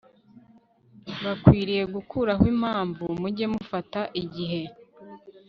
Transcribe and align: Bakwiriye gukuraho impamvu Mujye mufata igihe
Bakwiriye 1.23 1.83
gukuraho 1.95 2.43
impamvu 2.53 3.03
Mujye 3.19 3.45
mufata 3.53 4.01
igihe 4.21 4.61